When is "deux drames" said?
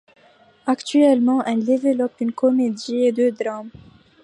3.11-3.69